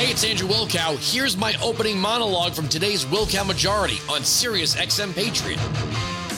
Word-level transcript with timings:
Hey, 0.00 0.12
it's 0.12 0.24
Andrew 0.24 0.48
Wilkow. 0.48 0.96
Here's 1.12 1.36
my 1.36 1.54
opening 1.62 1.98
monologue 1.98 2.54
from 2.54 2.70
today's 2.70 3.04
Wilkow 3.04 3.46
Majority 3.46 3.98
on 4.08 4.24
Sirius 4.24 4.74
XM 4.74 5.14
Patriot. 5.14 5.60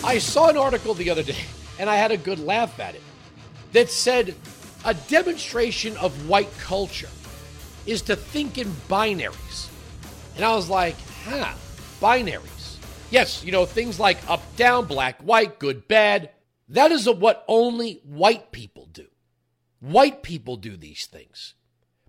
I 0.04 0.18
saw 0.18 0.48
an 0.48 0.56
article 0.56 0.94
the 0.94 1.08
other 1.08 1.22
day, 1.22 1.44
and 1.78 1.88
I 1.88 1.94
had 1.94 2.10
a 2.10 2.16
good 2.16 2.40
laugh 2.40 2.80
at 2.80 2.96
it, 2.96 3.02
that 3.70 3.88
said 3.88 4.34
a 4.84 4.94
demonstration 4.94 5.96
of 5.98 6.28
white 6.28 6.50
culture 6.58 7.08
is 7.86 8.02
to 8.02 8.16
think 8.16 8.58
in 8.58 8.66
binaries. 8.88 9.68
And 10.34 10.44
I 10.44 10.56
was 10.56 10.68
like, 10.68 10.96
huh, 11.24 11.54
binaries. 12.00 12.78
Yes, 13.12 13.44
you 13.44 13.52
know, 13.52 13.64
things 13.64 14.00
like 14.00 14.18
up, 14.28 14.42
down, 14.56 14.86
black, 14.86 15.20
white, 15.20 15.60
good, 15.60 15.86
bad. 15.86 16.30
That 16.70 16.90
is 16.90 17.08
what 17.08 17.44
only 17.46 18.00
white 18.02 18.50
people 18.50 18.88
do. 18.92 19.06
White 19.78 20.24
people 20.24 20.56
do 20.56 20.76
these 20.76 21.06
things. 21.06 21.54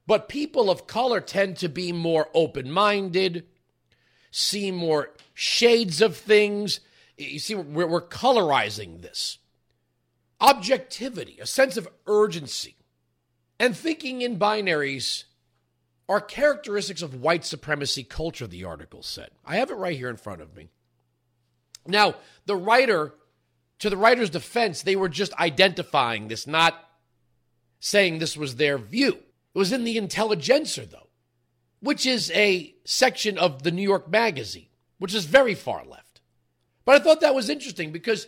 But 0.05 0.27
people 0.27 0.69
of 0.69 0.87
color 0.87 1.21
tend 1.21 1.57
to 1.57 1.69
be 1.69 1.91
more 1.91 2.29
open 2.33 2.71
minded, 2.71 3.45
see 4.31 4.71
more 4.71 5.11
shades 5.33 6.01
of 6.01 6.17
things. 6.17 6.81
You 7.17 7.39
see, 7.39 7.55
we're, 7.55 7.87
we're, 7.87 8.01
colorizing 8.01 9.01
this. 9.01 9.37
Objectivity, 10.41 11.37
a 11.39 11.45
sense 11.45 11.77
of 11.77 11.87
urgency, 12.05 12.75
and 13.59 13.77
thinking 13.77 14.21
in 14.21 14.37
binaries 14.37 15.23
are 16.09 16.19
characteristics 16.19 17.01
of 17.01 17.21
white 17.21 17.45
supremacy 17.45 18.03
culture, 18.03 18.47
the 18.47 18.65
article 18.65 19.03
said. 19.03 19.29
I 19.45 19.55
have 19.57 19.71
it 19.71 19.75
right 19.75 19.95
here 19.95 20.09
in 20.09 20.17
front 20.17 20.41
of 20.41 20.55
me. 20.55 20.69
Now, 21.87 22.15
the 22.45 22.57
writer, 22.57 23.13
to 23.79 23.89
the 23.89 23.97
writer's 23.97 24.29
defense, 24.29 24.81
they 24.81 24.97
were 24.97 25.07
just 25.07 25.33
identifying 25.35 26.27
this, 26.27 26.45
not 26.45 26.75
saying 27.79 28.19
this 28.19 28.35
was 28.35 28.57
their 28.57 28.77
view. 28.77 29.19
It 29.53 29.59
was 29.59 29.71
in 29.71 29.83
the 29.83 29.97
Intelligencer, 29.97 30.85
though, 30.85 31.09
which 31.79 32.05
is 32.05 32.31
a 32.31 32.73
section 32.85 33.37
of 33.37 33.63
the 33.63 33.71
New 33.71 33.83
York 33.83 34.09
Magazine, 34.09 34.67
which 34.97 35.13
is 35.13 35.25
very 35.25 35.53
far 35.53 35.85
left. 35.85 36.21
But 36.85 36.95
I 36.95 37.03
thought 37.03 37.21
that 37.21 37.35
was 37.35 37.49
interesting 37.49 37.91
because 37.91 38.27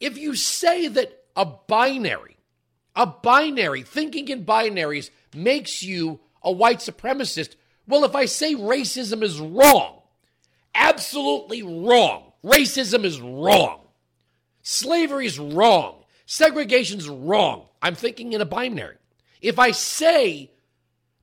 if 0.00 0.16
you 0.16 0.34
say 0.34 0.88
that 0.88 1.24
a 1.36 1.44
binary, 1.44 2.36
a 2.94 3.06
binary, 3.06 3.82
thinking 3.82 4.28
in 4.28 4.44
binaries 4.44 5.10
makes 5.34 5.82
you 5.82 6.20
a 6.42 6.52
white 6.52 6.78
supremacist, 6.78 7.56
well, 7.86 8.04
if 8.04 8.14
I 8.14 8.26
say 8.26 8.54
racism 8.54 9.22
is 9.22 9.40
wrong, 9.40 10.02
absolutely 10.74 11.62
wrong, 11.62 12.32
racism 12.44 13.04
is 13.04 13.20
wrong, 13.20 13.80
slavery 14.62 15.26
is 15.26 15.38
wrong, 15.38 16.04
segregation 16.24 16.98
is 16.98 17.08
wrong, 17.08 17.66
I'm 17.82 17.94
thinking 17.94 18.32
in 18.32 18.40
a 18.40 18.46
binary. 18.46 18.96
If 19.44 19.58
I 19.58 19.72
say 19.72 20.50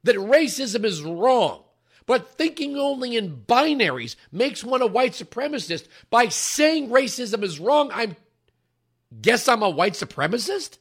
that 0.04 0.16
racism 0.16 0.86
is 0.86 1.02
wrong, 1.02 1.64
but 2.06 2.38
thinking 2.38 2.78
only 2.78 3.16
in 3.16 3.44
binaries 3.48 4.16
makes 4.32 4.64
one 4.64 4.84
a 4.84 4.88
white 4.88 5.14
supremacist, 5.14 5.88
by 6.12 6.28
saying 6.28 6.90
racism 6.90 7.42
is 7.42 7.60
wrong, 7.60 7.90
I'm 7.92 8.16
guess 9.24 9.48
I'm 9.48 9.64
a 9.64 9.70
white 9.72 9.94
supremacist? 9.94 10.78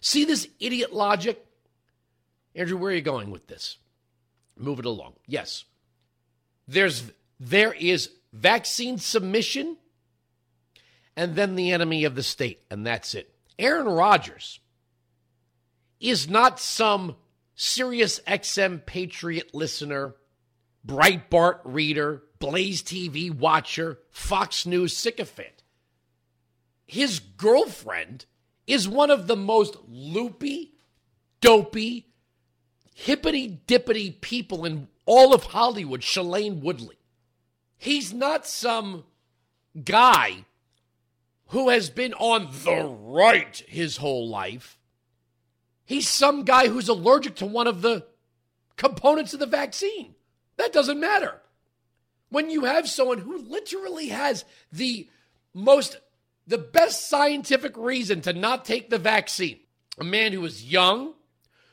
See 0.00 0.24
this 0.24 0.48
idiot 0.58 0.92
logic? 0.92 1.46
Andrew, 2.56 2.76
where 2.76 2.90
are 2.90 2.96
you 2.96 3.02
going 3.02 3.30
with 3.30 3.46
this? 3.46 3.78
Move 4.58 4.80
it 4.80 4.84
along. 4.84 5.14
Yes. 5.28 5.64
There's 6.66 7.04
there 7.38 7.72
is 7.72 8.10
vaccine 8.32 8.98
submission 8.98 9.76
and 11.16 11.36
then 11.36 11.54
the 11.54 11.70
enemy 11.70 12.02
of 12.02 12.16
the 12.16 12.22
state, 12.24 12.64
and 12.68 12.84
that's 12.84 13.14
it. 13.14 13.32
Aaron 13.60 13.86
Rodgers 13.86 14.58
is 16.02 16.28
not 16.28 16.58
some 16.58 17.16
Sirius 17.54 18.20
XM 18.26 18.84
Patriot 18.84 19.54
listener, 19.54 20.16
Breitbart 20.86 21.60
reader, 21.64 22.24
Blaze 22.40 22.82
TV 22.82 23.32
watcher, 23.32 24.00
Fox 24.10 24.66
News 24.66 24.96
sycophant. 24.96 25.62
His 26.84 27.20
girlfriend 27.20 28.26
is 28.66 28.88
one 28.88 29.10
of 29.10 29.28
the 29.28 29.36
most 29.36 29.76
loopy, 29.88 30.74
dopey, 31.40 32.08
hippity 32.94 33.60
dippity 33.66 34.20
people 34.20 34.64
in 34.64 34.88
all 35.06 35.32
of 35.32 35.44
Hollywood, 35.44 36.00
Shailene 36.00 36.60
Woodley. 36.60 36.98
He's 37.78 38.12
not 38.12 38.46
some 38.46 39.04
guy 39.84 40.46
who 41.48 41.68
has 41.68 41.90
been 41.90 42.14
on 42.14 42.48
the 42.64 42.84
right 42.84 43.62
his 43.68 43.98
whole 43.98 44.28
life 44.28 44.78
He's 45.84 46.08
some 46.08 46.44
guy 46.44 46.68
who's 46.68 46.88
allergic 46.88 47.36
to 47.36 47.46
one 47.46 47.66
of 47.66 47.82
the 47.82 48.06
components 48.76 49.34
of 49.34 49.40
the 49.40 49.46
vaccine. 49.46 50.14
That 50.56 50.72
doesn't 50.72 51.00
matter. 51.00 51.40
When 52.30 52.50
you 52.50 52.64
have 52.64 52.88
someone 52.88 53.18
who 53.18 53.38
literally 53.38 54.08
has 54.08 54.44
the 54.72 55.08
most, 55.52 55.98
the 56.46 56.58
best 56.58 57.08
scientific 57.08 57.76
reason 57.76 58.20
to 58.22 58.32
not 58.32 58.64
take 58.64 58.88
the 58.88 58.98
vaccine, 58.98 59.58
a 59.98 60.04
man 60.04 60.32
who 60.32 60.44
is 60.44 60.64
young, 60.64 61.14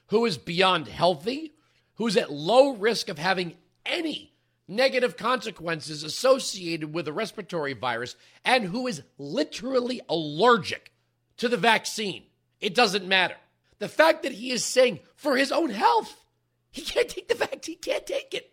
who 0.08 0.26
is 0.26 0.38
beyond 0.38 0.88
healthy, 0.88 1.54
who's 1.96 2.18
at 2.18 2.32
low 2.32 2.74
risk 2.74 3.10
of 3.10 3.18
having 3.18 3.56
any 3.86 4.34
negative 4.68 5.18
consequences 5.18 6.04
associated 6.04 6.94
with 6.94 7.08
a 7.08 7.14
respiratory 7.14 7.74
virus, 7.74 8.16
and 8.46 8.66
who 8.66 8.86
is 8.86 9.02
literally 9.18 10.00
allergic 10.08 10.92
to 11.38 11.48
the 11.48 11.58
vaccine. 11.58 12.24
It 12.62 12.76
doesn't 12.76 13.08
matter. 13.08 13.38
The 13.80 13.90
fact 13.90 14.24
that 14.24 14.34
he 14.34 14.52
is 14.52 14.64
saying 14.64 15.00
for 15.16 15.36
his 15.36 15.52
own 15.52 15.70
health, 15.70 16.26
he 16.70 16.82
can't 16.82 17.10
take 17.10 17.28
the 17.28 17.36
vaccine, 17.36 17.62
he 17.64 17.76
can't 17.76 18.06
take 18.06 18.34
it. 18.34 18.52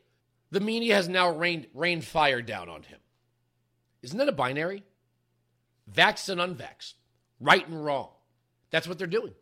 The 0.50 0.60
media 0.60 0.94
has 0.94 1.09
now 1.09 1.31
rained, 1.31 1.66
rained 1.75 2.04
fire 2.04 2.41
down 2.41 2.69
on 2.69 2.84
him. 2.84 2.98
Isn't 4.03 4.19
that 4.19 4.28
a 4.28 4.32
binary? 4.32 4.84
Vax 5.92 6.28
and 6.28 6.41
unvax, 6.41 6.94
right 7.41 7.66
and 7.66 7.84
wrong. 7.84 8.10
That's 8.70 8.88
what 8.88 8.98
they're 8.98 9.06
doing. 9.06 9.34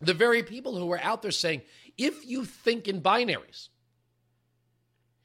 The 0.00 0.14
very 0.14 0.42
people 0.42 0.76
who 0.76 0.90
are 0.92 1.00
out 1.00 1.22
there 1.22 1.30
saying, 1.30 1.62
if 1.96 2.26
you 2.26 2.44
think 2.44 2.88
in 2.88 3.00
binaries, 3.00 3.68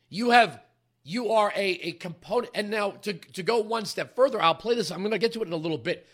you 0.10 0.32
have 0.32 0.60
you 1.04 1.32
are 1.32 1.52
a, 1.56 1.70
a 1.70 1.92
component. 1.94 2.52
And 2.54 2.70
now 2.70 2.92
to, 2.92 3.14
to 3.14 3.44
go 3.44 3.60
one 3.60 3.86
step 3.86 4.16
further, 4.16 4.42
I'll 4.42 4.56
play 4.56 4.76
this. 4.76 4.92
I'm 4.92 5.00
going 5.00 5.12
to 5.12 5.18
get 5.18 5.34
to 5.34 5.42
it 5.42 5.48
in 5.48 5.54
a 5.54 5.58
little 5.58 5.78
bit. 5.78 6.08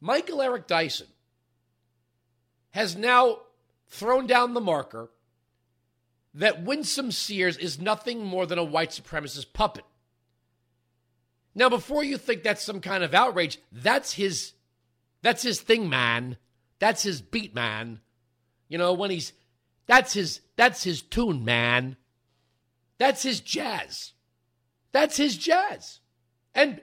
Michael 0.00 0.42
Eric 0.42 0.66
Dyson 0.66 1.06
has 2.70 2.96
now 2.96 3.38
thrown 3.88 4.26
down 4.26 4.54
the 4.54 4.60
marker 4.60 5.10
that 6.34 6.62
Winsome 6.62 7.10
Sears 7.10 7.56
is 7.56 7.80
nothing 7.80 8.24
more 8.24 8.46
than 8.46 8.58
a 8.58 8.64
white 8.64 8.90
supremacist 8.90 9.52
puppet. 9.52 9.84
Now, 11.54 11.68
before 11.68 12.04
you 12.04 12.16
think 12.16 12.42
that's 12.42 12.62
some 12.62 12.80
kind 12.80 13.02
of 13.02 13.14
outrage, 13.14 13.58
that's 13.72 14.12
his 14.12 14.52
that's 15.22 15.42
his 15.42 15.60
thing, 15.60 15.88
man. 15.88 16.36
That's 16.78 17.02
his 17.02 17.20
beat, 17.20 17.54
man. 17.54 18.00
You 18.68 18.78
know, 18.78 18.92
when 18.92 19.10
he's 19.10 19.32
that's 19.86 20.12
his 20.12 20.40
that's 20.56 20.84
his 20.84 21.02
tune, 21.02 21.44
man. 21.44 21.96
That's 22.98 23.22
his 23.22 23.40
jazz. 23.40 24.12
That's 24.92 25.16
his 25.16 25.36
jazz. 25.36 26.00
And 26.54 26.80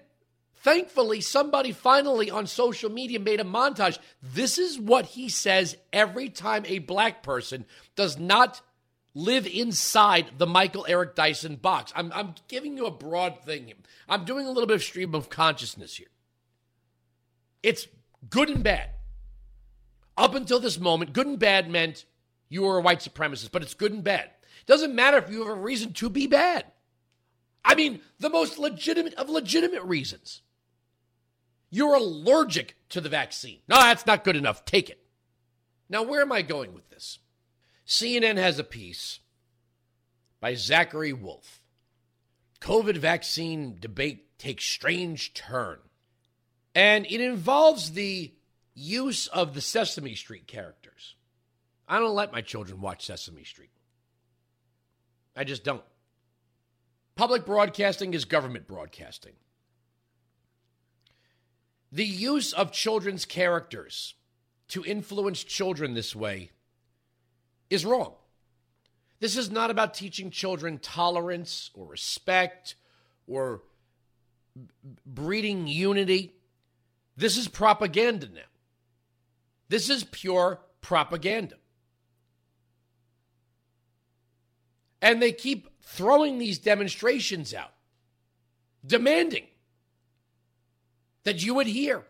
Thankfully, 0.68 1.22
somebody 1.22 1.72
finally 1.72 2.30
on 2.30 2.46
social 2.46 2.92
media 2.92 3.22
made 3.22 3.40
a 3.40 3.46
montage. 3.46 4.00
This 4.22 4.58
is 4.58 4.78
what 4.78 5.06
he 5.06 5.30
says 5.30 5.78
every 5.94 6.28
time 6.28 6.66
a 6.66 6.80
black 6.80 7.24
person 7.24 7.64
does 7.96 8.20
not 8.20 8.60
live 9.14 9.48
inside 9.48 10.32
the 10.38 10.46
Michael 10.46 10.86
Eric 10.90 11.16
Dyson 11.16 11.56
box. 11.56 11.94
I'm, 11.96 12.12
I'm 12.14 12.36
giving 12.50 12.76
you 12.76 12.86
a 12.86 12.92
broad 12.92 13.46
thing. 13.46 13.72
I'm 14.10 14.26
doing 14.26 14.46
a 14.46 14.50
little 14.50 14.68
bit 14.68 14.76
of 14.76 14.84
stream 14.84 15.16
of 15.16 15.30
consciousness 15.30 15.96
here. 15.96 16.10
It's 17.64 17.88
good 18.30 18.50
and 18.50 18.62
bad. 18.62 18.90
Up 20.18 20.36
until 20.36 20.60
this 20.60 20.78
moment, 20.78 21.14
good 21.14 21.28
and 21.28 21.40
bad 21.40 21.72
meant 21.72 22.04
you 22.50 22.64
were 22.64 22.80
a 22.80 22.82
white 22.82 23.00
supremacist, 23.00 23.54
but 23.54 23.62
it's 23.62 23.74
good 23.74 23.94
and 23.94 24.04
bad. 24.04 24.32
Doesn't 24.66 24.94
matter 24.94 25.18
if 25.18 25.30
you 25.30 25.48
have 25.48 25.58
a 25.58 25.62
reason 25.62 25.94
to 25.94 26.10
be 26.10 26.28
bad. 26.28 26.66
I 27.64 27.74
mean, 27.76 28.02
the 28.20 28.30
most 28.30 28.60
legitimate 28.60 29.14
of 29.14 29.30
legitimate 29.30 29.84
reasons. 29.84 30.42
You're 31.70 31.96
allergic 31.96 32.76
to 32.90 33.02
the 33.02 33.10
vaccine. 33.10 33.60
No, 33.68 33.78
that's 33.78 34.06
not 34.06 34.24
good 34.24 34.36
enough. 34.36 34.66
Take 34.66 34.90
it. 34.90 35.00
Now, 35.90 36.04
where 36.04 36.22
am 36.22 36.32
I 36.32 36.42
going 36.42 36.74
with 36.74 36.90
this? 36.90 37.20
CNN 37.86 38.38
has 38.38 38.60
a 38.60 38.64
piece 38.64 39.20
by 40.40 40.54
Zachary 40.54 41.14
Wolf. 41.14 41.62
COVID 42.62 42.98
vaccine 42.98 43.78
debate 43.80 44.38
takes 44.38 44.66
strange 44.66 45.34
turn. 45.34 45.80
And 46.76 47.06
it 47.06 47.22
involves 47.22 47.92
the 47.92 48.34
use 48.74 49.28
of 49.28 49.54
the 49.54 49.62
Sesame 49.62 50.16
Street 50.16 50.48
characters. 50.48 51.16
I 51.88 52.00
don't 52.00 52.16
let 52.16 52.32
my 52.32 52.42
children 52.42 52.82
watch 52.82 53.06
Sesame 53.06 53.44
Street. 53.44 53.72
I 55.36 55.44
just 55.44 55.64
don't. 55.64 55.84
Public 57.16 57.46
broadcasting 57.46 58.14
is 58.14 58.26
government 58.26 58.68
broadcasting. 58.68 59.34
The 61.92 62.06
use 62.06 62.54
of 62.54 62.72
children's 62.72 63.26
characters 63.26 64.16
to 64.70 64.84
influence 64.84 65.44
children 65.44 65.94
this 65.94 66.16
way 66.16 66.52
is 67.70 67.86
wrong. 67.86 68.14
This 69.20 69.38
is 69.38 69.50
not 69.50 69.72
about 69.72 69.94
teaching 69.94 70.30
children 70.30 70.80
tolerance 70.80 71.72
or 71.74 71.88
respect 71.88 72.76
or 73.26 73.62
breeding 75.06 75.68
unity. 75.68 76.34
This 77.16 77.38
is 77.38 77.48
propaganda 77.48 78.28
now. 78.34 78.42
This 79.70 79.90
is 79.90 80.04
pure 80.04 80.60
propaganda. 80.82 81.56
And 85.02 85.22
they 85.22 85.32
keep 85.32 85.70
throwing 85.82 86.38
these 86.38 86.60
demonstrations 86.60 87.54
out, 87.54 87.74
demanding 88.86 89.46
that 91.28 91.44
you 91.44 91.60
adhere. 91.60 92.06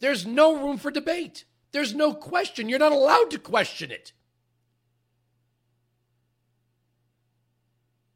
There's 0.00 0.24
no 0.24 0.56
room 0.56 0.78
for 0.78 0.90
debate. 0.90 1.44
There's 1.72 1.94
no 1.94 2.14
question. 2.14 2.70
You're 2.70 2.78
not 2.78 2.90
allowed 2.90 3.30
to 3.32 3.38
question 3.38 3.90
it. 3.90 4.14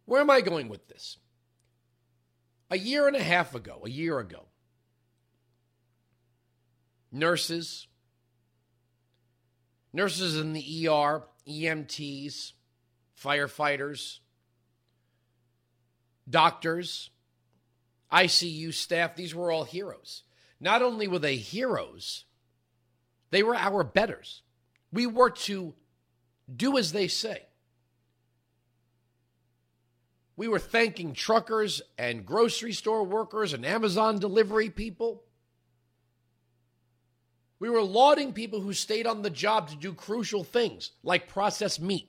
Where 0.07 0.23
am 0.23 0.31
I 0.31 0.41
going 0.41 0.71
with 0.71 0.89
this? 0.89 1.19
A 2.71 2.79
year 2.79 3.07
and 3.07 3.17
a 3.17 3.23
half 3.23 3.55
ago, 3.55 3.83
a 3.85 3.91
year 3.91 4.19
ago, 4.19 4.47
nurses, 7.13 7.87
nurses 9.93 10.39
in 10.39 10.55
the 10.55 10.89
ER, 10.89 11.25
EMTs, 11.47 12.53
firefighters, 13.23 14.21
doctors, 16.31 17.11
ICU 18.13 18.73
staff, 18.73 19.17
these 19.17 19.35
were 19.35 19.53
all 19.53 19.65
heroes. 19.65 20.23
Not 20.61 20.83
only 20.83 21.07
were 21.07 21.19
they 21.19 21.37
heroes, 21.37 22.25
they 23.31 23.43
were 23.43 23.55
our 23.55 23.85
betters. 23.85 24.43
We 24.93 25.07
were 25.07 25.31
to 25.31 25.75
do 26.55 26.79
as 26.79 26.93
they 26.93 27.09
say. 27.09 27.43
We 30.37 30.49
were 30.49 30.61
thanking 30.61 31.15
truckers 31.15 31.83
and 31.99 32.25
grocery 32.25 32.73
store 32.73 33.05
workers 33.05 33.53
and 33.53 33.67
Amazon 33.67 34.19
delivery 34.19 34.71
people. 34.71 35.25
We 37.59 37.69
were 37.69 37.83
lauding 37.83 38.33
people 38.33 38.61
who 38.61 38.73
stayed 38.73 39.07
on 39.07 39.23
the 39.23 39.31
job 39.31 39.69
to 39.71 39.77
do 39.77 39.93
crucial 39.93 40.45
things 40.45 40.93
like 41.03 41.29
process 41.29 41.81
meat 41.81 42.09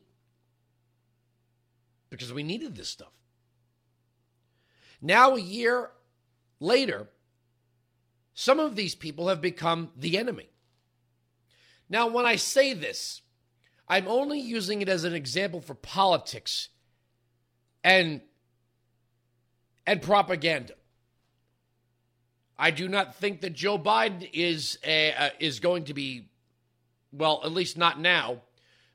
because 2.10 2.32
we 2.32 2.44
needed 2.44 2.76
this 2.76 2.90
stuff. 2.90 3.12
Now, 5.02 5.36
a 5.36 5.42
year 5.42 5.92
later, 6.60 7.08
some 8.34 8.60
of 8.60 8.76
these 8.76 8.96
people 8.96 9.28
have 9.28 9.42
become 9.42 9.92
the 9.96 10.18
enemy. 10.18 10.50
Now, 11.90 12.08
when 12.08 12.26
I 12.26 12.36
say 12.36 12.74
this, 12.74 13.22
I'm 13.88 14.08
only 14.08 14.40
using 14.40 14.82
it 14.82 14.90
as 14.90 15.04
an 15.04 15.14
example 15.14 15.62
for 15.62 15.74
politics 15.74 16.70
and 17.84 18.22
and 19.88 20.02
propaganda. 20.02 20.74
I 22.58 22.72
do 22.72 22.88
not 22.88 23.16
think 23.16 23.42
that 23.42 23.54
Joe 23.54 23.80
Biden 23.80 24.30
is 24.34 24.78
a, 24.84 25.14
uh, 25.14 25.30
is 25.40 25.60
going 25.60 25.86
to 25.86 25.94
be 25.94 26.30
well, 27.12 27.42
at 27.44 27.52
least 27.52 27.78
not 27.78 28.00
now, 28.00 28.42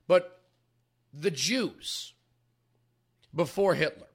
but 0.07 0.41
the 1.13 1.31
Jews 1.31 2.13
before 3.33 3.75
Hitler. 3.75 4.07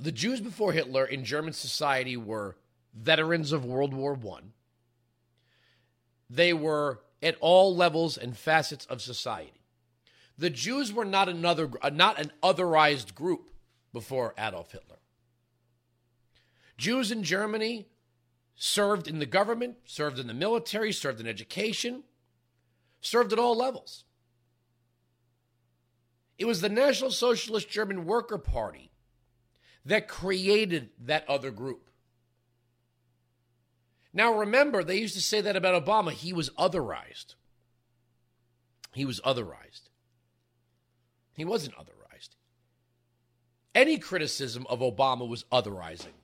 The 0.00 0.12
Jews 0.12 0.40
before 0.40 0.72
Hitler 0.72 1.04
in 1.04 1.26
German 1.26 1.52
society 1.52 2.16
were 2.16 2.56
veterans 2.94 3.52
of 3.52 3.66
World 3.66 3.92
War 3.92 4.18
I. 4.34 4.40
They 6.30 6.54
were 6.54 7.00
at 7.22 7.36
all 7.40 7.76
levels 7.76 8.16
and 8.16 8.34
facets 8.34 8.86
of 8.86 9.02
society. 9.02 9.60
The 10.38 10.48
Jews 10.48 10.90
were 10.90 11.04
not 11.04 11.28
another 11.28 11.70
uh, 11.82 11.90
not 11.90 12.18
an 12.18 12.32
otherized 12.42 13.14
group 13.14 13.50
before 13.92 14.32
Adolf 14.38 14.72
Hitler. 14.72 14.96
Jews 16.78 17.12
in 17.12 17.22
Germany 17.22 17.86
served 18.54 19.06
in 19.06 19.18
the 19.18 19.26
government, 19.26 19.76
served 19.84 20.18
in 20.18 20.28
the 20.28 20.34
military, 20.34 20.92
served 20.92 21.20
in 21.20 21.26
education, 21.26 22.04
served 23.02 23.34
at 23.34 23.38
all 23.38 23.54
levels. 23.54 24.04
It 26.38 26.46
was 26.46 26.62
the 26.62 26.70
National 26.70 27.10
Socialist 27.10 27.68
German 27.68 28.06
Worker 28.06 28.38
Party 28.38 28.89
that 29.84 30.08
created 30.08 30.90
that 31.00 31.28
other 31.28 31.50
group. 31.50 31.90
Now, 34.12 34.38
remember, 34.38 34.82
they 34.82 34.98
used 34.98 35.14
to 35.14 35.22
say 35.22 35.40
that 35.40 35.56
about 35.56 35.84
Obama. 35.84 36.12
He 36.12 36.32
was 36.32 36.50
otherized. 36.50 37.36
He 38.92 39.04
was 39.04 39.20
otherized. 39.20 39.88
He 41.34 41.44
wasn't 41.44 41.76
otherized. 41.76 42.30
Any 43.74 43.98
criticism 43.98 44.66
of 44.68 44.80
Obama 44.80 45.28
was 45.28 45.44
otherizing. 45.52 46.14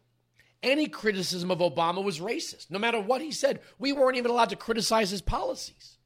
Any 0.62 0.88
criticism 0.88 1.50
of 1.50 1.58
Obama 1.58 2.03
was 2.03 2.19
racist. 2.19 2.70
No 2.70 2.79
matter 2.79 3.00
what 3.00 3.20
he 3.20 3.31
said, 3.31 3.61
we 3.79 3.93
weren't 3.93 4.17
even 4.17 4.31
allowed 4.31 4.50
to 4.50 4.56
criticize 4.56 5.11
his 5.11 5.23
policies. 5.23 5.97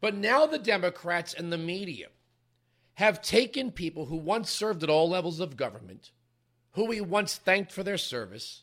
But 0.00 0.14
now 0.16 0.46
the 0.46 0.58
Democrats 0.58 1.34
and 1.34 1.52
the 1.52 1.58
media 1.58 2.08
have 2.94 3.22
taken 3.22 3.70
people 3.70 4.06
who 4.06 4.16
once 4.16 4.50
served 4.50 4.82
at 4.82 4.90
all 4.90 5.08
levels 5.08 5.40
of 5.40 5.56
government, 5.56 6.10
who 6.72 6.86
we 6.86 7.00
once 7.00 7.36
thanked 7.36 7.72
for 7.72 7.82
their 7.82 7.98
service, 7.98 8.62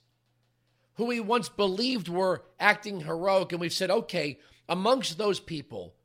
who 0.95 1.05
we 1.05 1.19
once 1.19 1.49
believed 1.49 2.07
were 2.07 2.43
acting 2.59 3.01
heroic, 3.01 3.51
and 3.51 3.61
we've 3.61 3.73
said, 3.73 3.89
okay, 3.89 4.37
amongst 4.67 5.17
those 5.17 5.39
people, 5.39 5.95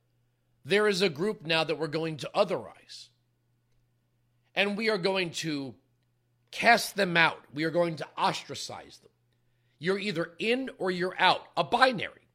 there 0.64 0.88
is 0.88 1.02
a 1.02 1.08
group 1.08 1.44
now 1.44 1.64
that 1.64 1.78
we're 1.78 1.86
going 1.86 2.16
to 2.18 2.30
otherize. 2.34 3.08
And 4.54 4.76
we 4.76 4.88
are 4.88 4.98
going 4.98 5.30
to 5.30 5.74
cast 6.50 6.96
them 6.96 7.16
out. 7.16 7.40
We 7.52 7.64
are 7.64 7.70
going 7.70 7.96
to 7.96 8.06
ostracize 8.16 8.98
them. 8.98 9.10
You're 9.78 9.98
either 9.98 10.30
in 10.38 10.70
or 10.78 10.90
you're 10.90 11.16
out, 11.18 11.42
a 11.56 11.64
binary. 11.64 12.28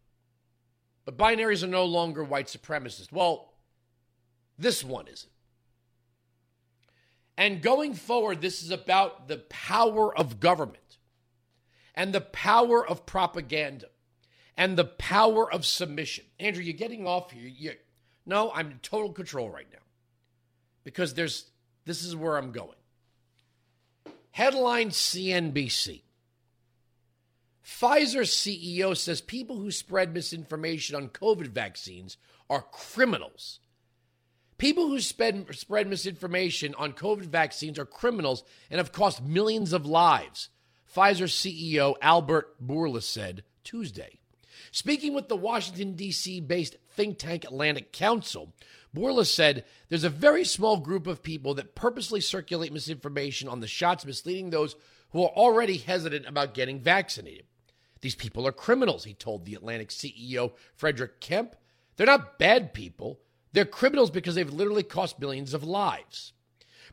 But 1.05 1.17
binaries 1.17 1.63
are 1.63 1.67
no 1.67 1.85
longer 1.85 2.23
white 2.23 2.47
supremacists. 2.47 3.11
Well, 3.11 3.53
this 4.59 4.83
one 4.83 5.07
isn't. 5.07 5.31
And 7.39 7.61
going 7.61 7.93
forward, 7.93 8.41
this 8.41 8.61
is 8.61 8.69
about 8.69 9.29
the 9.29 9.37
power 9.37 10.13
of 10.13 10.41
government 10.41 10.97
and 11.95 12.11
the 12.11 12.19
power 12.19 12.85
of 12.85 13.05
propaganda 13.05 13.87
and 14.57 14.77
the 14.77 14.83
power 14.83 15.49
of 15.49 15.65
submission. 15.65 16.25
Andrew, 16.37 16.61
you're 16.61 16.73
getting 16.73 17.07
off 17.07 17.31
here. 17.31 17.47
You, 17.47 17.71
no, 18.25 18.51
I'm 18.51 18.71
in 18.71 18.79
total 18.79 19.13
control 19.13 19.49
right 19.49 19.71
now 19.71 19.79
because 20.83 21.13
there's 21.13 21.45
this 21.85 22.03
is 22.03 22.13
where 22.13 22.35
I'm 22.35 22.51
going. 22.51 22.75
Headline 24.31 24.89
CNBC. 24.89 26.01
Pfizer 27.65 28.25
CEO 28.25 28.97
says 28.97 29.21
people 29.21 29.61
who 29.61 29.71
spread 29.71 30.13
misinformation 30.13 30.93
on 30.97 31.07
COVID 31.07 31.47
vaccines 31.47 32.17
are 32.49 32.63
criminals. 32.63 33.61
People 34.59 34.89
who 34.89 34.99
spread, 34.99 35.47
spread 35.55 35.87
misinformation 35.87 36.75
on 36.75 36.91
COVID 36.91 37.25
vaccines 37.25 37.79
are 37.79 37.85
criminals 37.85 38.43
and 38.69 38.77
have 38.77 38.91
cost 38.91 39.23
millions 39.23 39.71
of 39.71 39.85
lives, 39.85 40.49
Pfizer 40.93 41.29
CEO 41.29 41.95
Albert 42.01 42.55
Bourla 42.63 43.01
said 43.01 43.43
Tuesday. 43.63 44.19
Speaking 44.71 45.13
with 45.13 45.29
the 45.29 45.37
Washington, 45.37 45.93
D.C. 45.93 46.41
based 46.41 46.75
think 46.91 47.17
tank 47.17 47.45
Atlantic 47.45 47.93
Council, 47.93 48.53
Bourla 48.93 49.25
said 49.25 49.63
there's 49.87 50.03
a 50.03 50.09
very 50.09 50.43
small 50.43 50.77
group 50.77 51.07
of 51.07 51.23
people 51.23 51.53
that 51.53 51.73
purposely 51.73 52.19
circulate 52.19 52.73
misinformation 52.73 53.47
on 53.47 53.61
the 53.61 53.67
shots, 53.67 54.05
misleading 54.05 54.49
those 54.49 54.75
who 55.11 55.23
are 55.23 55.29
already 55.29 55.77
hesitant 55.77 56.27
about 56.27 56.53
getting 56.53 56.81
vaccinated. 56.81 57.45
These 58.01 58.15
people 58.15 58.45
are 58.45 58.51
criminals, 58.51 59.05
he 59.05 59.13
told 59.13 59.45
the 59.45 59.55
Atlantic 59.55 59.87
CEO 59.87 60.51
Frederick 60.75 61.21
Kemp. 61.21 61.55
They're 61.95 62.07
not 62.07 62.37
bad 62.37 62.73
people. 62.73 63.21
They're 63.53 63.65
criminals 63.65 64.11
because 64.11 64.35
they've 64.35 64.51
literally 64.51 64.83
cost 64.83 65.19
millions 65.19 65.53
of 65.53 65.63
lives. 65.63 66.33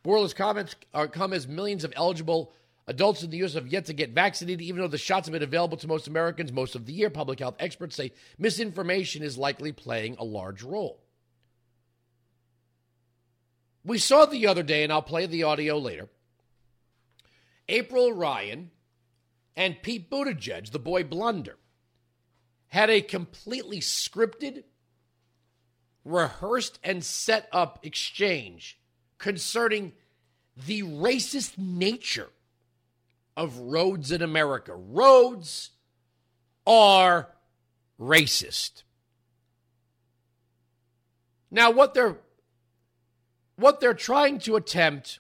Bourla's 0.03 0.35
comments 0.35 0.77
are 0.95 1.09
come 1.09 1.33
as 1.33 1.47
millions 1.47 1.85
of 1.85 1.93
eligible 1.97 2.53
adults 2.87 3.23
in 3.23 3.31
the 3.31 3.39
U.S. 3.39 3.55
have 3.55 3.67
yet 3.67 3.87
to 3.87 3.93
get 3.93 4.11
vaccinated, 4.11 4.63
even 4.63 4.81
though 4.81 4.89
the 4.89 4.99
shots 4.99 5.27
have 5.27 5.33
been 5.33 5.43
available 5.43 5.77
to 5.77 5.89
most 5.89 6.07
Americans 6.07 6.53
most 6.53 6.75
of 6.75 6.87
the 6.87 6.93
year. 6.93 7.11
Public 7.11 7.41
health 7.41 7.57
experts 7.59 7.97
say 7.97 8.13
misinformation 8.39 9.23
is 9.23 9.37
likely 9.37 9.73
playing 9.73 10.17
a 10.19 10.25
large 10.25 10.63
role. 10.63 11.03
We 13.85 13.99
saw 13.99 14.27
the 14.27 14.47
other 14.47 14.63
day, 14.63 14.83
and 14.83 14.93
I'll 14.93 15.03
play 15.03 15.27
the 15.27 15.45
audio 15.45 15.79
later. 15.79 16.09
April 17.69 18.13
Ryan 18.13 18.71
and 19.57 19.83
Pete 19.83 20.11
Buttigieg, 20.11 20.71
the 20.71 20.79
boy 20.79 21.05
blunder, 21.05 21.57
had 22.69 22.91
a 22.91 23.01
completely 23.01 23.81
scripted, 23.81 24.65
rehearsed, 26.07 26.79
and 26.85 27.05
set 27.05 27.49
up 27.53 27.81
exchange 27.83 28.79
concerning 29.19 29.93
the 30.67 30.83
racist 30.83 31.59
nature 31.59 32.31
of 33.37 33.59
roads 33.59 34.13
in 34.13 34.23
America. 34.23 34.75
Roads 34.75 35.71
are 36.67 37.29
racist. 38.01 38.85
Now, 41.51 41.71
what 41.71 41.93
they're 41.93 42.17
what 43.57 43.81
they're 43.81 43.95
trying 43.95 44.39
to 44.41 44.57
attempt 44.57 45.19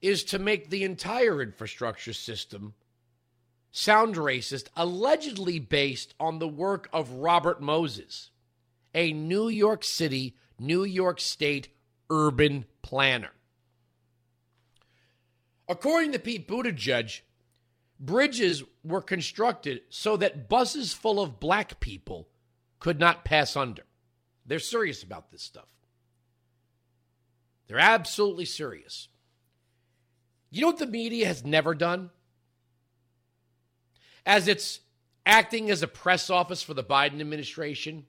is 0.00 0.24
to 0.24 0.38
make 0.38 0.70
the 0.70 0.82
entire 0.82 1.42
infrastructure 1.42 2.12
system 2.12 2.74
sound 3.70 4.16
racist, 4.16 4.68
allegedly 4.76 5.58
based 5.58 6.14
on 6.18 6.38
the 6.38 6.48
work 6.48 6.88
of 6.92 7.10
Robert 7.10 7.60
Moses, 7.60 8.30
a 8.94 9.12
New 9.12 9.48
York 9.48 9.84
City, 9.84 10.36
New 10.58 10.84
York 10.84 11.20
State 11.20 11.68
urban 12.10 12.64
planner. 12.82 13.32
According 15.68 16.12
to 16.12 16.18
Pete 16.18 16.46
Buttigieg, 16.46 17.20
bridges 17.98 18.62
were 18.82 19.00
constructed 19.00 19.82
so 19.88 20.16
that 20.18 20.48
buses 20.48 20.92
full 20.92 21.20
of 21.20 21.40
black 21.40 21.80
people 21.80 22.28
could 22.78 23.00
not 23.00 23.24
pass 23.24 23.56
under. 23.56 23.84
They're 24.46 24.58
serious 24.58 25.02
about 25.02 25.30
this 25.30 25.42
stuff. 25.42 25.68
They're 27.66 27.78
absolutely 27.78 28.44
serious. 28.44 29.08
You 30.50 30.60
know 30.60 30.66
what 30.68 30.78
the 30.78 30.86
media 30.86 31.26
has 31.26 31.44
never 31.44 31.74
done? 31.74 32.10
As 34.26 34.48
it's 34.48 34.80
acting 35.24 35.70
as 35.70 35.82
a 35.82 35.88
press 35.88 36.28
office 36.28 36.62
for 36.62 36.74
the 36.74 36.84
Biden 36.84 37.20
administration, 37.20 38.04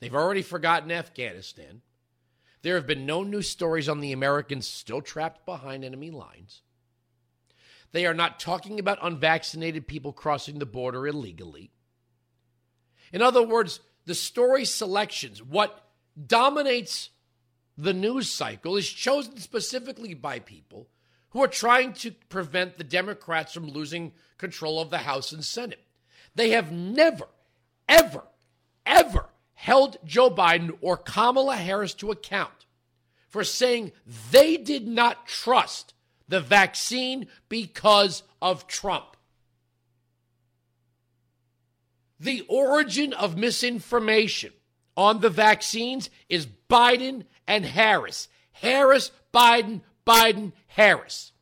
they've 0.00 0.14
already 0.14 0.42
forgotten 0.42 0.90
Afghanistan. 0.90 1.82
There 2.62 2.76
have 2.76 2.86
been 2.86 3.04
no 3.04 3.22
new 3.22 3.42
stories 3.42 3.88
on 3.88 4.00
the 4.00 4.12
Americans 4.12 4.66
still 4.66 5.02
trapped 5.02 5.44
behind 5.44 5.84
enemy 5.84 6.10
lines. 6.10 6.62
They 7.92 8.06
are 8.06 8.14
not 8.14 8.40
talking 8.40 8.80
about 8.80 8.98
unvaccinated 9.02 9.86
people 9.86 10.12
crossing 10.12 10.58
the 10.58 10.66
border 10.66 11.06
illegally. 11.06 11.70
In 13.12 13.22
other 13.22 13.42
words, 13.42 13.80
the 14.06 14.14
story 14.14 14.64
selections, 14.64 15.42
what 15.42 15.88
dominates 16.26 17.10
the 17.76 17.92
news 17.92 18.30
cycle, 18.30 18.76
is 18.76 18.88
chosen 18.88 19.36
specifically 19.36 20.14
by 20.14 20.38
people 20.38 20.88
who 21.30 21.42
are 21.42 21.48
trying 21.48 21.92
to 21.92 22.12
prevent 22.28 22.78
the 22.78 22.84
Democrats 22.84 23.52
from 23.52 23.68
losing 23.68 24.12
control 24.38 24.80
of 24.80 24.90
the 24.90 24.98
House 24.98 25.32
and 25.32 25.44
Senate. 25.44 25.84
They 26.34 26.50
have 26.50 26.72
never, 26.72 27.28
ever, 27.88 28.24
ever 28.86 29.26
held 29.54 29.96
Joe 30.04 30.30
Biden 30.30 30.76
or 30.80 30.96
Kamala 30.96 31.56
Harris 31.56 31.94
to 31.94 32.10
account 32.10 32.66
for 33.28 33.44
saying 33.44 33.92
they 34.30 34.56
did 34.56 34.86
not 34.86 35.26
trust 35.26 35.94
the 36.28 36.40
vaccine 36.40 37.26
because 37.48 38.22
of 38.40 38.66
Trump. 38.66 39.16
The 42.20 42.44
origin 42.48 43.12
of 43.12 43.36
misinformation 43.36 44.52
on 44.96 45.20
the 45.20 45.30
vaccines 45.30 46.10
is 46.28 46.46
Biden 46.70 47.24
and 47.46 47.64
Harris. 47.64 48.28
Harris, 48.52 49.10
Biden, 49.32 49.80
Biden, 50.06 50.52
Harris. 50.68 51.32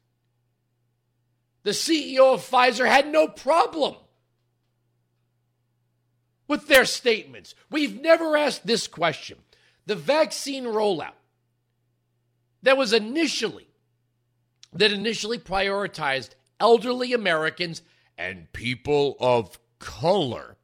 The 1.63 1.71
CEO 1.71 2.35
of 2.35 2.49
Pfizer 2.49 2.87
had 2.87 3.13
no 3.13 3.29
problem 3.29 3.95
with 6.53 6.69
their 6.69 6.85
statements. 6.85 7.55
We've 7.71 7.99
never 7.99 8.37
asked 8.37 8.67
this 8.67 8.87
question. 8.87 9.39
The 9.87 9.97
vaccine 9.97 10.65
rollout 10.65 11.17
that 12.63 12.77
was 12.77 12.93
initially 12.93 13.69
that 14.75 14.93
initially 14.93 15.39
prioritized 15.39 16.35
elderly 16.61 17.15
Americans 17.15 17.81
and 18.19 18.53
people 18.53 19.17
of 19.19 19.59
color. 19.79 20.59